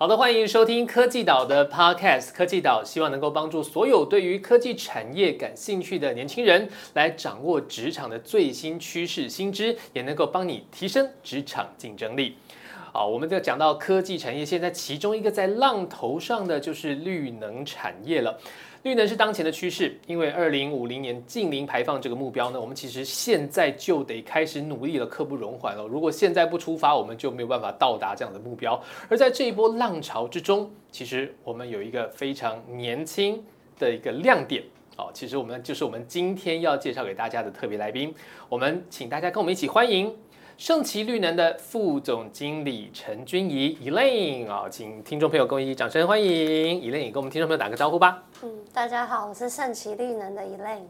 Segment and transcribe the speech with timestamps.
[0.00, 2.32] 好的，欢迎收听科技岛的 Podcast。
[2.32, 12.34] 科技岛希望能够帮助所有对于科技产业感兴趣的年轻人，来掌握职场的最新趋势新知，也能够帮你提升职场竞争力。
[12.94, 18.40] 好，我们就讲到科技产业，现在其中一个在浪头上的就是绿能产业了。
[18.82, 25.86] 绿能是当前的趋势，因为二零五零年近零排放这个目标呢，我们其实现在就得开始努力了，刻不容缓了。
[25.86, 28.82] 如果现在不出发，我们就没有办法到达这样的目标。
[29.10, 33.44] 而在这一波浪潮之中，其实我们有一个非常年轻
[33.78, 34.62] 的一个亮点。
[34.96, 38.14] 哦，其实我们就是我们今天要介绍给大家的特别来宾，
[38.48, 40.14] 我们请大家跟我们一起欢迎。
[40.60, 46.28] 盛奇绿能的副总经理陈君怡 Elaine 啊，请听众朋友跟我一起掌声欢迎
[46.82, 48.22] Elaine，跟我们听众朋友打个招呼吧。
[48.42, 50.82] 嗯，大家好，我是盛奇绿能的 Elaine。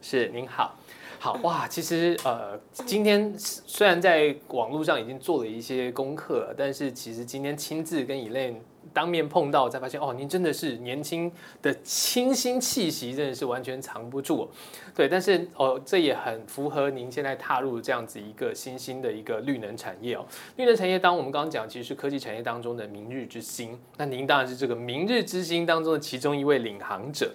[0.00, 0.74] 是，您好。
[1.18, 8.54] 好哇，其实呃，今天虽然在网络上已经做了一些功课，但是其实今天亲自跟 Elaine
[8.92, 11.30] 当面碰到，才发现哦，您真的是年轻
[11.62, 14.48] 的清新气息，真的是完全藏不住。
[14.94, 20.24] 对，但是哦，这也很符合您现在踏入这样子一个新兴的一个绿能产业哦。
[20.56, 23.78] 绿能产业，当我们刚刚讲，其实是科技产业当中的明日之星。
[23.96, 27.32] 那您当然是这个明日之星当中的其中一位领航者。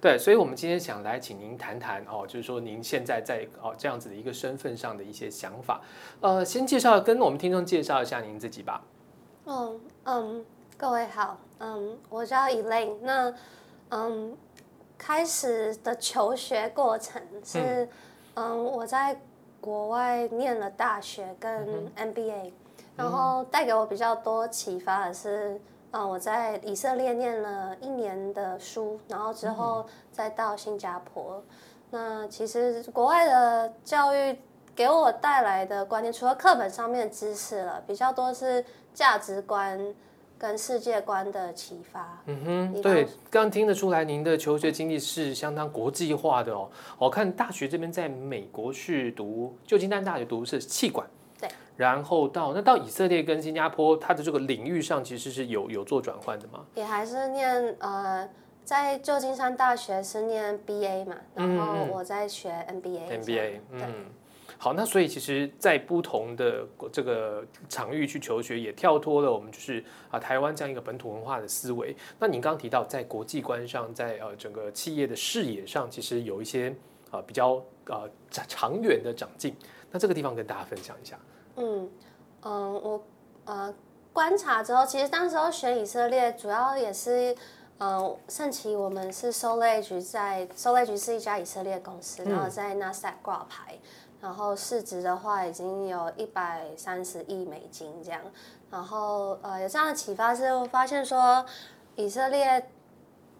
[0.00, 5.80] 对，所以，我们今天想来请您谈谈哦，就是说您现在在哦这样子的一个身份上的一些想法。
[6.20, 8.84] 呃，先介绍跟我们听众介绍一下您自己吧。
[9.46, 10.44] 嗯嗯，
[10.84, 12.98] 各位好，嗯，我叫 Elaine。
[13.00, 13.32] 那
[13.88, 14.36] 嗯，
[14.98, 17.88] 开始的求学过程是
[18.34, 19.18] 嗯我在
[19.62, 22.52] 国外念了大学跟 MBA，
[22.96, 25.58] 然后带给我比较多启发的是。
[25.92, 31.42] 嗯，我在以色列念了一年的书，然后之后再到新加坡。
[31.88, 34.38] 那其实国外的教育
[34.76, 39.80] 给我带来的观念，除了课本上面的知识了，比较多是价值观
[40.44, 42.22] 跟世界观的启发。
[42.26, 46.68] 嗯哼，对，刚听得出来您的求学经历是相当国际化的哦。
[46.98, 51.08] 我看大学这边在美国是读旧金山大学读是气管。
[51.76, 56.60] 然后到那到以色列跟新加坡，它的这个领域上其实是有有做转换的吗？
[56.74, 58.28] 也还是念呃，
[58.64, 63.24] 在旧金山大学是念 BA 嘛，然后我在学 MBA。
[63.24, 63.80] MBA，嗯，
[64.64, 71.94] 好，那所以其实，在不同的这个场域去求学，也跳脱了我们就是啊台湾这样一个本土文化的思维。
[72.18, 76.74] 那您刚刚提到在国际观上，在呃整个企业的视野上，其实有一些
[77.10, 78.08] 啊比较啊
[78.48, 79.54] 长远的长进。
[79.90, 81.18] 那这个地方跟大家分享一下。
[81.56, 81.90] 嗯
[82.40, 83.04] 嗯，我
[83.44, 83.74] 呃
[84.14, 87.36] 观察之后，其实当时候选以色列，主要也是
[87.76, 93.76] 嗯，盛奇我们是 Solage 在 Solage 是一家以色列公司，然后在 Nasdaq 挂牌，
[94.24, 98.22] 然后市值的话已经有一百三十亿美金这样，
[98.70, 101.44] 然后呃有这样的启发是，我发现说
[101.94, 102.66] 以色列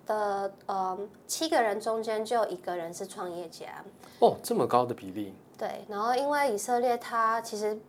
[0.04, 3.82] 的呃七个人中间就有一个人是创业家
[4.18, 5.34] 哦，这么高的比例。
[5.56, 7.80] 对，然后因为以色列它其实。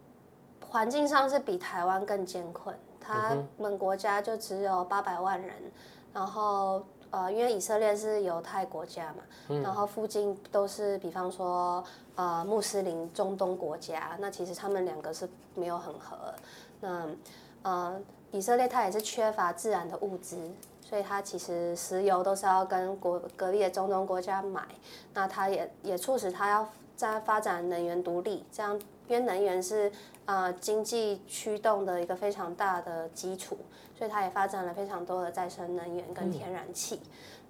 [0.68, 5.56] 环境上是比台湾更艰困，他们国家就只有八百万人，
[6.12, 11.84] 然后呃，因为以色列是犹太国家嘛，然后附近都是比方说
[12.16, 16.18] 呃穆斯林中东国家，那其实他们两个是没有很合，
[16.82, 17.08] 那
[17.64, 18.00] 呃
[18.32, 20.38] 以色列它也是缺乏自然的物资，
[20.82, 24.64] 所以它其实石油都是要跟国隔壁的中东国家买，
[25.14, 29.92] 那它也也促使它要在发展能源独立，这样因为能源是。
[30.26, 33.58] 呃，经济驱动的一个非常大的基础，
[33.98, 37.00] 所以它也发展了非常多的再生能源跟天然气。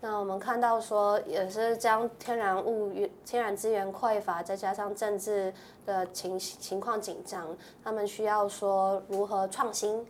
[0.02, 2.94] 那我们看到说，也是将天然物、
[3.26, 5.54] 天然资源匮乏，再加上政治
[5.86, 7.48] 的情情况紧张，
[7.84, 10.06] 他们需要说如何创新。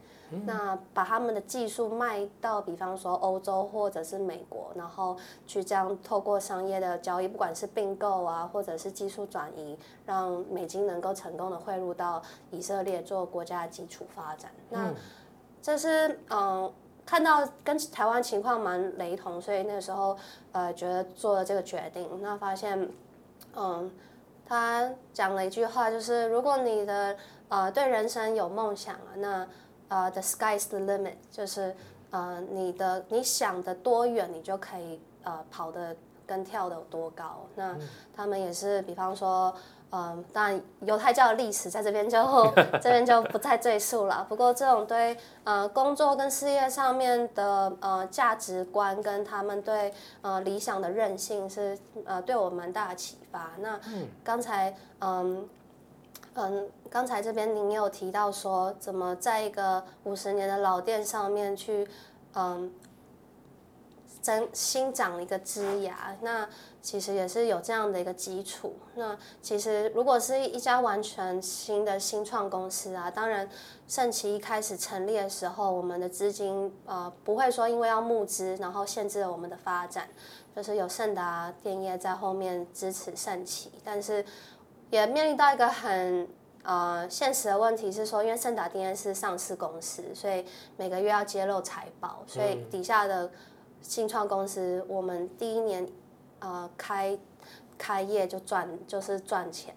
[0.45, 5.15] 那把他们的技术卖到，比方说欧洲或者是美国，然后
[5.45, 14.51] 去这样透过商业的交易，不管是并购啊，或者是技术转移，让美金能够成功的汇入到以色列做国家的基础发展。
[14.69, 14.93] 那
[15.61, 16.71] 这是嗯，
[17.05, 20.17] 看到跟台湾情况蛮雷同，所以那个时候
[20.51, 22.09] 呃觉得做了这个决定。
[22.21, 22.89] 那发现
[23.55, 23.89] 嗯，
[24.45, 27.15] 他讲了一句话，就是如果你的
[27.49, 29.47] 呃对人生有梦想啊，那
[29.87, 31.75] 呃，the sky's the limit，就是
[32.11, 35.95] 呃，你的你想的多远，你就可以呃跑的
[36.25, 37.45] 跟跳的有多高。
[37.55, 37.75] 那
[38.15, 39.53] 他们也是，比方说，
[39.91, 42.17] 嗯，当然犹太教的历史在这边就
[42.81, 44.25] 这边就不再赘述了。
[44.27, 53.51] 不过这种对呃工作跟事业上面的呃价值观跟他们对呃理想的韧性是呃对我蛮大的启发。
[53.59, 53.79] 那
[54.23, 55.47] 刚才嗯。
[56.37, 61.87] 嗯，刚才这边您有提到说，怎么在一个五十年的老店上面去，
[62.33, 62.69] 嗯，
[64.21, 66.45] 增新长一个枝芽，那
[66.81, 68.75] 其实也是有这样的一个基础。
[68.95, 73.49] 那其实如果是一家完全新的新创公司啊，当然
[73.87, 80.09] 盛奇一开始成立的时候，我们的资金呃不会说因为要募资，然后限制了我们的发展，
[80.53, 84.25] 就是有盛达电业在后面支持盛奇，但是
[84.95, 86.27] 也面临到一个很
[86.63, 90.45] 呃现实的问题是说，因为盛达电业是上市公司，所以
[90.77, 93.29] 每个月要揭露财报，所以底下的。
[93.81, 95.87] 新创公司，我们第一年，
[96.39, 97.15] 呃，开
[97.77, 99.75] 开业就赚，就是赚钱，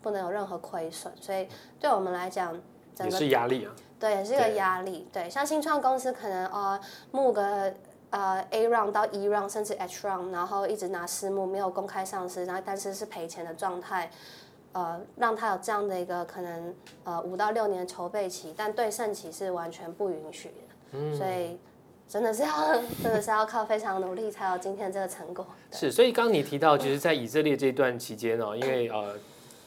[0.00, 1.46] 不能有任何亏损，所以
[1.78, 1.90] 对。
[1.90, 2.58] 我们来讲，
[2.98, 3.76] 也是压力啊。
[3.98, 5.06] 对，也是一个压力。
[5.12, 6.80] 对，像新创公司可能呃
[7.10, 7.70] 募个
[8.08, 14.10] 呃 A round 到 E round 甚至 H round，然后一直拿私募，没有公开上市，然后但是是赔钱的状态，
[14.72, 16.74] 呃，让他有这样的一个可能
[17.04, 20.48] 呃五到六年筹备期，但对盛期是完全不允许
[20.92, 21.58] 的，所以。
[22.10, 25.46] 真的是要，真的是要靠非常努力才有今天这个成果。
[25.70, 29.14] 是，所以刚刚你提到，其实，在以色列这段期间哦，因为呃，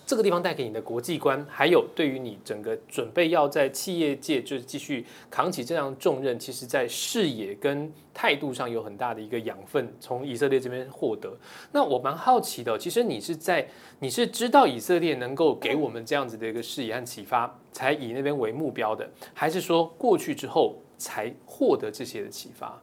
[0.05, 11.33] 这个地方带给你的国际观，还有对于你整个准备要在企业界就是继续扛起这样重任，其实在视野跟态度上有很大的一个养分，从以色列这边获得。
[11.71, 13.67] 那我蛮好奇的，其实你是在
[13.99, 20.75] 你是知道以色列能够给我们这样子的一个视野和启发，才以那边为目标的，还是说过去之后？
[20.95, 22.81] 才获得这些的启发。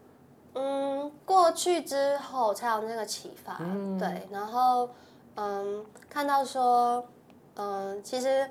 [0.52, 3.56] 嗯，过去之后才有那个启发。
[3.99, 4.90] 对，然后
[5.37, 7.05] 嗯，看到说，
[7.55, 8.49] 嗯，其实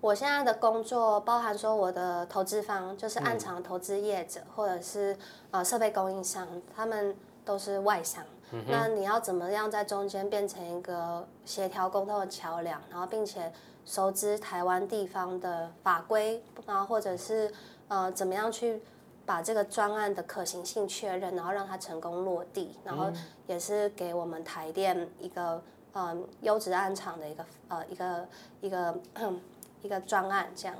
[0.00, 5.16] 我现在的工作包含说我的投资方就是暗场投资业者，或者是
[5.50, 8.24] 呃设备供应商，他们都是外商。
[8.68, 13.52] 那你要怎么样在中间变成一个协调沟通的桥梁，然后并且
[13.84, 17.52] 熟知台湾地方的法规然后，或者是。
[17.92, 18.80] 呃，怎么样去
[19.26, 23.10] 把这个专案的可行性确认，然后让它成功落地，然后
[23.48, 25.60] 也是给我们台电一个
[25.94, 28.28] 嗯优质暗场的一个呃一个
[28.60, 28.94] 一个
[29.82, 30.76] 一个专案这样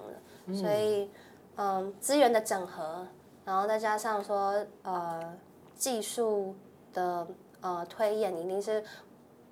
[0.47, 1.11] 的，所以
[1.57, 3.07] 嗯资源的整合，
[3.45, 5.35] 然后再加上说呃
[5.75, 6.55] 技术
[6.93, 7.27] 的
[7.61, 8.85] 呃推演，一定是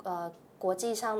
[0.04, 1.18] 呃国际上。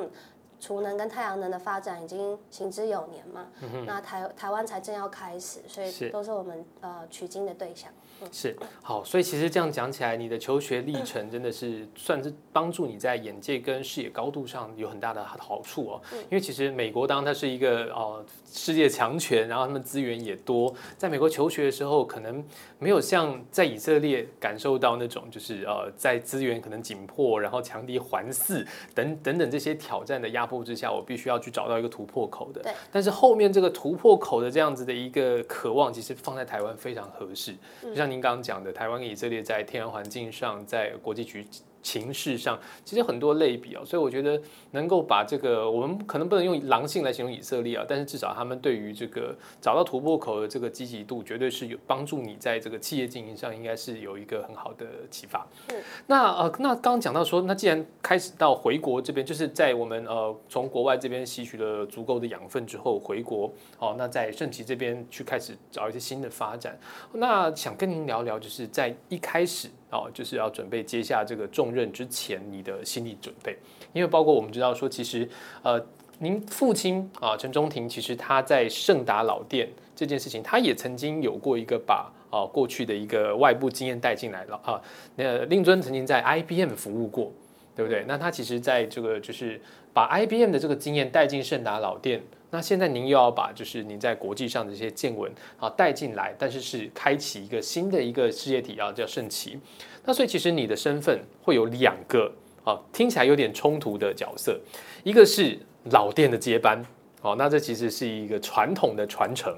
[0.61, 3.47] 储能跟太阳能的发展已经行之有年嘛，
[3.87, 7.91] 那台台湾才正要开始，所以都是我们呃取经的对象。
[8.33, 16.03] 是好，所以其实这样讲起来，你的求学历程真的是算是帮助你在眼界跟视野高度上有很大的好处哦。
[16.13, 22.45] 因为其实美国当它是一个呃世界强权，然后他们资源也多，在美国求学的时候，可能
[22.81, 28.67] 没有像在以色列感受到那种就是呃在资源可能紧迫，然后强敌环伺
[28.97, 32.61] 等等等这些挑战的压迫之下，我必须要去找到一个突破口的。
[32.63, 32.73] 对。
[32.91, 38.09] 但是后面这个突破口的这样子的一个渴望，其实放在台湾非常合适，就像。
[38.09, 41.47] 您刚刚讲的，台湾跟以色列在天然环境上，在国际局。
[41.83, 44.41] 情势上其实很多类比哦，所以我觉得
[44.73, 55.47] 能够把这个，我们可能不能用狼性来形容以色列啊，但是至少他们对于这个找到突破口的这个积极度，绝对是有帮助你在这个企业经营上，应该是有一个很好的启发。
[55.69, 55.77] 嗯，
[56.07, 66.79] 那呃，那刚刚讲到说，那既然开始到回国这边，就是在我们呃从国外这边吸取了足够的养分之后回国，哦，那在圣奇这边去开始找一些新的发展，
[67.13, 69.69] 那想跟您聊聊，就是在一开始。
[69.91, 73.57] 哦，就是要准备接下这个重任之前，你的心理准备，
[73.93, 75.29] 因为包括我们知道说，其实
[75.63, 75.83] 呃，
[76.19, 84.81] 您父亲啊，陈中庭，其实他在盛达老店这件事情，他也曾经有过一个把啊过去的一个外部经验带进来了啊。
[85.17, 87.33] 那令尊曾经在 IBM 服务过，
[87.75, 88.05] 对不对？
[88.07, 89.61] 那他其实在这个就是
[89.95, 92.23] 把 IBM 的这个经验带进盛达老店。
[92.51, 99.59] 那现在您又要把就是您在国际上的一些见闻啊带进来，但是是开启一个新的一个世界体啊，叫圣奇。
[100.05, 102.33] 那所以其实你的身份会有两个
[102.65, 104.59] 啊，听起来有点冲突的角色，
[105.05, 105.59] 一个是
[105.91, 106.85] 老店的接班
[107.23, 109.55] 哦，那这其实是一个传统的传承，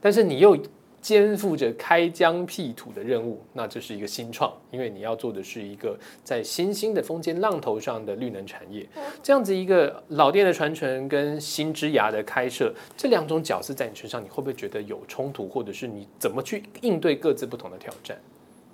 [0.00, 0.56] 但是你又。
[1.06, 8.84] 肩负着开疆辟土的任务，那这是一个新创，因为你要做的是一个在新兴的风尖浪头上的绿能产业，
[9.22, 18.18] 这样子一个老店的传承跟新枝芽的开设，这两种角色在你身上，你会不会觉得有冲突，或者是你怎么去应对各自不同的挑战？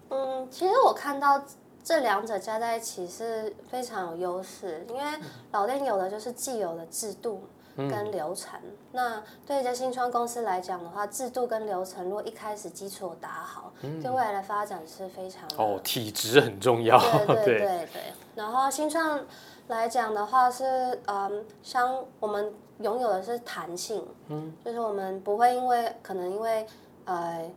[0.09, 1.45] 嗯，其实我看到
[1.85, 5.03] 这两者加在一起是非常有优势，因为
[5.51, 7.43] 老店有的就是既有的制度。
[7.77, 8.59] 跟流程。
[8.93, 16.99] 那对一家新创公司来讲的话，制度跟流程如果一开始基础打好，对未来的发展是非常哦，体质很重要。
[17.27, 18.03] 对对对对。
[18.35, 19.21] 然后新创
[19.69, 26.67] 来讲的话是，嗯，像我们拥有的是弹性，嗯，就是我们不会因为可能因为
[27.05, 27.51] 呃。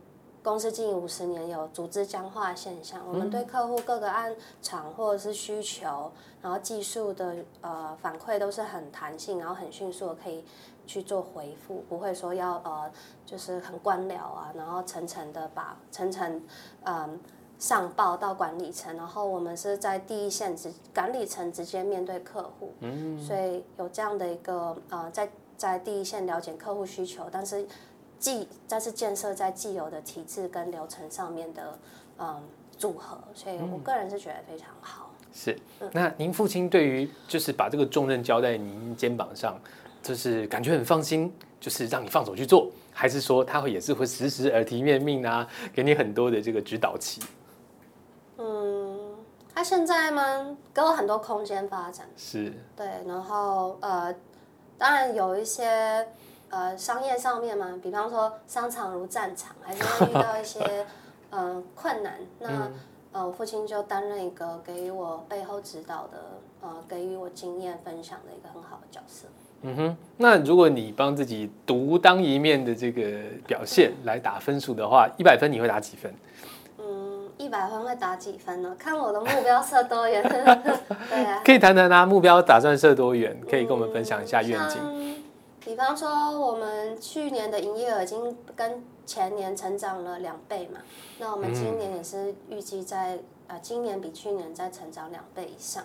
[0.45, 3.01] 公司经营五十年，有组织僵化现象。
[3.07, 10.45] 我们对客户各个案场或者是需求，然后技术的呃反馈都是很弹性，然后很迅速的可以
[10.85, 12.91] 去做回复，不会说要呃
[13.25, 16.39] 就是很官僚啊，然后层层的把层层
[16.83, 17.19] 嗯
[17.57, 27.67] 上报到管理层，然后我们是在第一线直管理层直接面对客户，嗯所以有这样的一个呃在在第一线了解客户需求，但是。
[28.25, 31.77] 既但是建设在既有的体制跟流程上面的
[32.17, 32.41] 嗯
[32.75, 35.11] 组合，所以我个人是觉得非常好。
[35.31, 35.55] 是，
[35.91, 39.55] 那您父亲对于就是把这个重任交在您肩膀上，
[40.01, 47.21] 就是感觉很放心，就是让你放手去做，还是说他会也是会时时耳提面命啊，给你很多的这个指导期？
[48.39, 49.15] 嗯，
[49.53, 50.57] 他现在吗？
[50.73, 52.07] 给我很多空间发展。
[52.17, 54.11] 是，对，然后呃，
[54.79, 56.03] 当然有一些。
[56.49, 60.59] 呃，商业上面嘛，比方说商场如战场，还是会遇到一些
[61.31, 62.13] 呃困难。
[62.39, 62.71] 那
[63.11, 66.17] 呃，我父亲就担任一个给予我背后指导的，
[66.61, 69.27] 呃，给予我经验分享的一个很好的角色。
[69.61, 73.01] 嗯哼，那如果你帮自己独当一面的这个
[73.47, 76.13] 表现来打分数的话，一百分你会打几分？
[76.77, 78.75] 嗯，一百分会打几分呢？
[78.77, 80.21] 看我的目标设多远。
[80.21, 81.41] 对啊。
[81.43, 83.35] 可以谈谈啊，目标打算设多远？
[83.49, 85.14] 可以跟我们分享一下愿景。
[85.65, 86.07] 比方说，
[86.39, 90.79] 我们去年的营业额已经跟前年成长了两倍嘛，
[91.17, 93.17] 那我们今年也是预计在
[93.47, 95.83] 呃，今年比去年再成长两倍以上。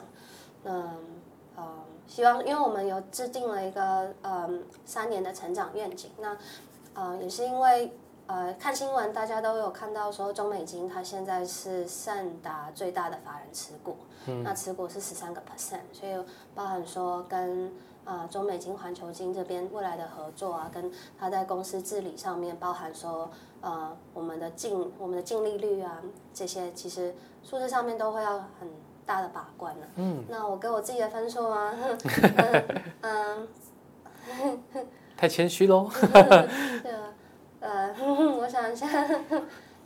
[0.65, 0.99] 嗯
[1.57, 1.67] 呃，
[2.07, 6.37] 希望因为我们有制定了一个嗯三年的成长愿景，那
[6.93, 7.91] 呃也是因为
[8.27, 13.97] 呃看新闻大家都有看到说中美金它现在是善达最大的法人持股，
[14.45, 16.15] 那持股是十三个 percent，所以
[16.55, 17.73] 包含说跟。
[18.05, 23.31] 啊，中美金、环球金这边未来的合作啊，跟他在公司治理上面，包含说，
[23.61, 26.01] 呃，我们的净、我们的净利率啊，
[26.33, 28.69] 这些其实数字上面都会要很
[29.07, 29.87] 大的把关了。
[29.97, 31.75] 嗯，那我给我自己的分数啊？
[33.03, 33.49] 嗯，
[35.17, 35.89] 太谦虚喽。
[37.61, 37.95] 呃，
[38.39, 38.89] 我想一下。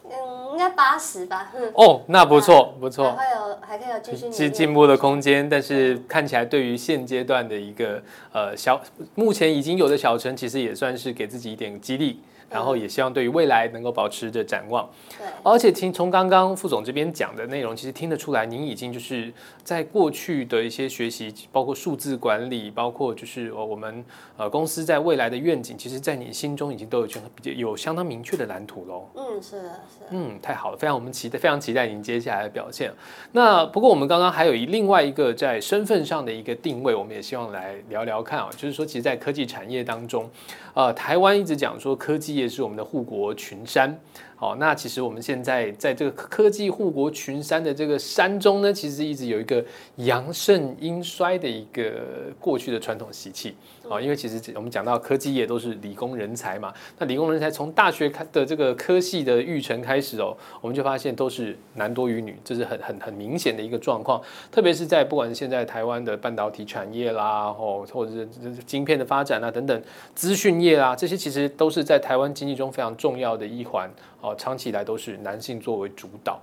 [0.05, 1.53] 嗯，应该八十吧。
[1.75, 3.13] 哦，那不错，不错。
[3.13, 8.81] 还有还可以有继续进进步的空间，但是看起来对于现阶段的一个呃小，
[9.15, 12.21] 目前已经有的小陈，其实也算是给自己一点激励。
[12.55, 15.27] 然后也希望对于未来能够保持着展望，对。
[15.43, 19.33] 而且听从刚刚副总这边讲的内容，其实听得出来，您已经就是
[19.65, 24.05] 在过去的一些学习，包括数字管理，包括就是呃我们
[24.37, 29.09] 呃公司在未来的愿景，其实在你心中已经都有比较有相当明确的蓝图喽。
[29.17, 30.05] 嗯，是的，是。
[30.11, 32.93] 嗯，太好了，非常我们期待，非常期待您接下来的表现。
[33.33, 40.31] 那不过我们刚刚还有一另外一个在身份上的一个定位，我们也希望来聊聊看啊，就是说，其实，在科技产业当中。
[40.75, 43.97] 呃，台湾一直讲说科技业是我们的护国群山。
[44.45, 49.65] 哦，那其实我们现在在这个科技护国群山的这个山中呢，其实一直有一个
[49.97, 51.93] 阳盛阴衰的一个
[52.39, 53.57] 过去的传统习气。
[53.89, 64.21] 啊，因为其实我们讲到科技业都是理工人才嘛，那理工人才从大学开的这个科系的育成开始哦，我们就发现都是男多于女，这是很很很明显的一个状况。
[64.51, 68.27] 特别是在不管是现在台湾的半导体产业啦，哦，或者是
[68.67, 69.83] 晶片的发展啊等等，
[70.15, 73.91] 资讯业啊，这些其实都是在台湾经济中非常重要的一环。
[74.25, 76.41] 哦，长期以来都是男性作为主导，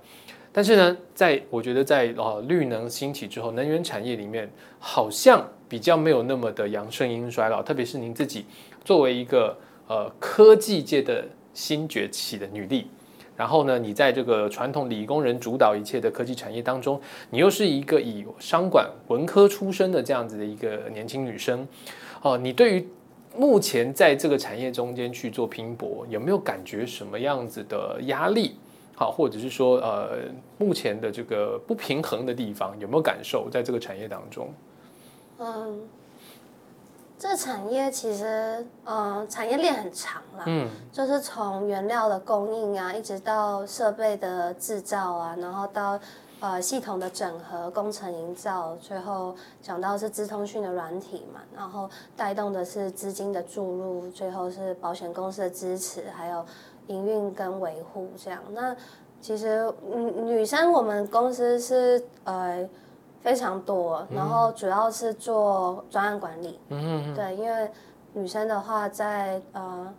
[0.52, 4.48] 但是呢，在我觉得在呃绿能兴起之后，能源产业里面
[4.78, 7.60] 好像比较没有那么的阳盛阴衰了。
[7.60, 8.46] 特别是您自己
[8.84, 9.56] 作为一个
[9.88, 12.86] 呃科技界的新崛起的女力，
[13.36, 21.66] 然后呢，你在这个传统理工人主导一切的科技产业当中，你又是一个以商管文科出身的这样子的一个年轻女生，
[22.22, 22.88] 哦，你对于。
[23.36, 28.56] 目前在这个产业中间去做拼搏，有没有感觉什么样子的压力？
[28.94, 30.18] 好，或者是说，呃，
[30.58, 34.52] 目前的这个不平衡的地方，有没有感受在这个产业当中？
[35.38, 35.80] 嗯，
[37.18, 45.98] 这产业其实，呃，产业链很长啦，嗯，就是从原料的供应啊，一直到设备的制造啊，然后到。
[46.42, 49.32] 呃，系统的整合、工程营造，最后
[49.62, 56.44] 讲到是资通讯的软体嘛，然后带动的是资金的注入，最后是保险公司的支持，还有
[56.88, 58.42] 营运跟维护这样。
[58.50, 58.74] 那
[59.20, 62.68] 其实女女生我们公司是呃
[63.20, 67.70] 非常多，然后主要是做专案管理，嗯对，因为
[68.14, 69.94] 女生的话在呃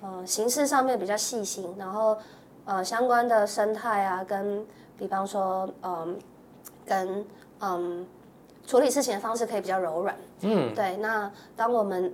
[0.00, 2.18] 呃形式上面比较细心，然后
[2.64, 4.66] 呃相关的生态啊，跟
[4.98, 6.18] 比方说嗯
[6.84, 7.24] 跟
[7.60, 8.06] 嗯
[8.66, 10.16] 处理事情的方式可以比较柔软。
[10.40, 10.96] 嗯，对。
[10.98, 12.12] 那当我们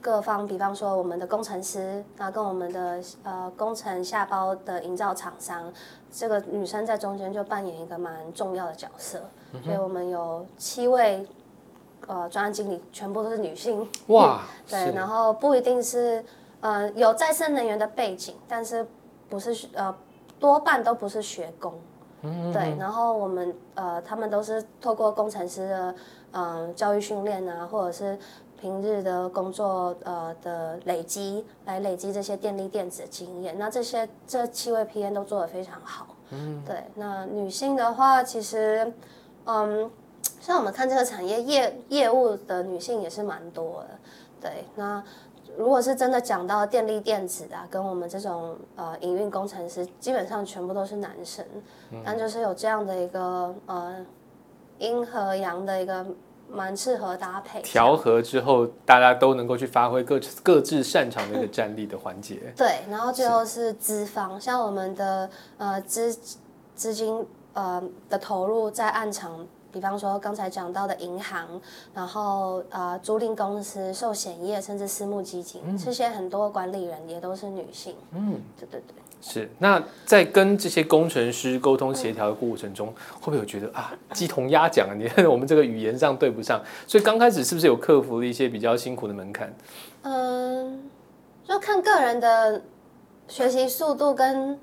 [0.00, 5.72] 各方，比方说我们的工程师，那跟我们的呃工程下包的营造厂商，
[6.10, 9.20] 这个女生在中间就扮演一个蛮重要的角色。
[9.62, 11.26] 所以我们有七位
[12.06, 13.88] 呃专案经理，全部都是女性。
[14.08, 16.24] 哇， 对，然后不一定是
[16.60, 18.86] 呃有再生能源的背景，但是
[19.28, 19.94] 不是呃
[20.40, 21.72] 多半都不是学工。
[22.52, 25.94] 对，然后我们呃，他们都是透过工程师的
[26.32, 28.18] 嗯教育训练啊，或者是
[28.58, 33.56] 平日的工作呃的累积，来累积这些电力电子的经验。
[33.58, 36.06] 那这些这七位 P N 都做得非常好。
[36.30, 36.82] 嗯，对。
[36.94, 38.92] 那女性的话，其实
[39.44, 39.90] 嗯，
[40.40, 43.88] 像我们看这个产业业业务的女性也是蛮多的。
[44.40, 45.02] 对，那。
[45.56, 51.44] 如果是真的讲到电力电子啊，跟我们这种呃营运工程师，基本上全部都是男生，
[52.04, 53.96] 但就是有这样的一个呃
[54.78, 56.04] 阴和阳的一个
[56.50, 62.52] 蛮适合搭配，调和之后大家都能够去发挥各各自擅长的一个战力的环节。
[62.56, 66.18] 对，然后最后是资方，像我们的呃资
[66.74, 69.46] 资金呃的投入在暗场。
[69.74, 71.60] 比方说刚才讲到的银行，
[71.92, 77.96] 然后呃租赁公司、寿险业，甚至私募基金，这些很多管理人也都是女性。
[78.12, 78.94] 嗯，对对对。
[79.20, 79.50] 是。
[79.58, 82.86] 那在跟这些工程师沟通协调的过程中，
[83.20, 84.94] 会不会有觉得啊鸡同鸭讲啊？
[84.96, 89.52] 你看 我们这个语言上对不上，所以刚开始是不是有克服了一些比较辛苦的门槛？
[90.02, 90.88] 嗯，
[91.48, 92.62] 就看个人的
[93.26, 94.56] 学习速度跟。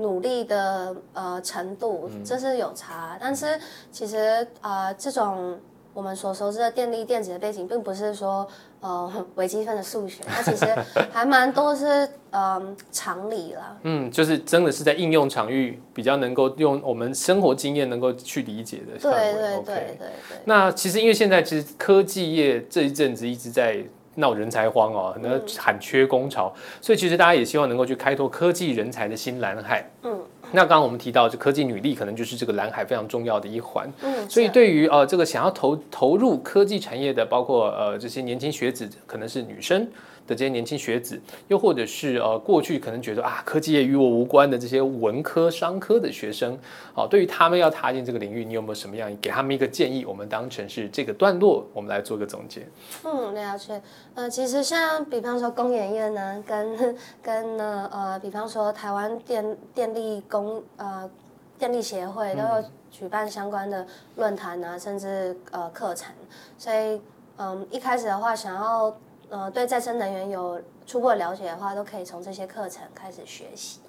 [0.00, 3.58] 努力的呃程度，这是有差，但是
[3.92, 5.58] 其实啊，这种
[5.92, 8.46] 我们所熟知的电力电子的背景，并不是说
[8.80, 10.66] 呃 微积分的数学，它其实
[11.12, 13.76] 还蛮多是嗯常理了。
[13.82, 18.98] 嗯，就是真的是在应用场域比较能够用我们生活经验能够去理解的。
[18.98, 20.38] 对对对对对。
[20.44, 23.84] 那其实因为现在其实科技业这一阵子一直在。
[24.16, 29.88] 闹人才荒哦，很多喊缺工潮，所以其实大家也希望能够去开拓科技人才的新蓝海。
[30.02, 30.18] 嗯，
[30.52, 33.90] 那刚刚我们提到，就科技女力可能就是这个蓝海非常重要的一环。
[34.02, 39.88] 嗯，所以对于呃这个想要投投入科技产业的，包括呃这些年轻学子，可能是女生。
[40.30, 46.56] 的这些年轻学子，又或者是呃过去可能觉得啊科技业与我无关的这些文科、商科的学生，
[46.94, 50.04] 好，对于他们要踏进这个领域，你有没有什么样给他们一个建议？
[50.04, 52.64] 我们当成是这个段落，我们来做个总结。
[53.02, 53.82] 嗯，了解。
[54.14, 61.10] 呃，其实像比方说工研院呢，跟跟呢呃，比方说台湾电电力工呃
[61.58, 66.14] 电力协会都有举办相关的论坛啊，甚至呃课程。
[66.56, 67.00] 所以
[67.36, 68.96] 嗯，一开始的话想要。
[69.30, 73.80] 呃，对再生能源有初步的了解的话，都可以从这些课程开始学习。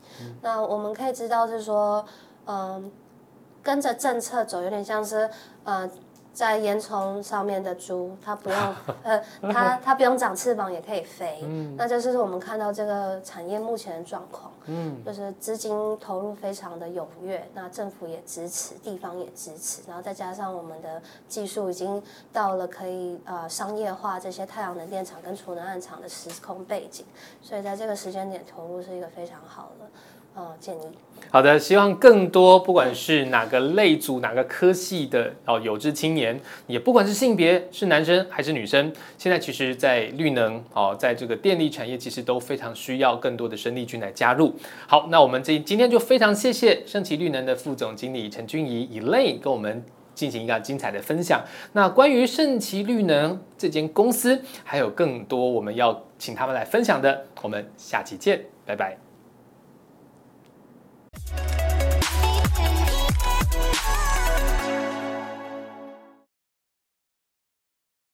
[0.41, 2.06] 那我们可以知道是说，
[2.45, 2.91] 嗯，
[3.62, 5.30] 跟着政策走，有点像是
[5.65, 5.89] 呃。
[6.33, 27.05] 在烟囱上面的猪，它不用， 呃，它它不用长翅膀也可以飞，嗯，那就是我们看到这个产业目前的状况，嗯，就是资金投入非常的踊跃，那政府也支持，地方也支持，然后再加上我们的技术已经到了可以呃商业化这些太阳能电厂跟储能暗厂的时空背景，
[27.41, 29.85] 所以在这个时间点投入是一个非常好的。
[30.33, 30.79] 呃，建议
[31.29, 44.53] 好的，希望更多不管是哪个类组、哪个科系的哦有志青年，也不管是性别是男生还是女生，现在其实，在绿能哦，在这个电力产业，其实都非常需要更多的生力军来加入。
[44.87, 49.83] 好，那我们这今天就非常谢谢盛奇绿能的副总经理陈君怡 Elaine 跟我们
[50.15, 51.41] 进行一个精彩的分享。
[51.73, 59.11] 那关于盛奇绿能这间公司，还有更多我们要请他们来分享的，我们下期见，拜拜。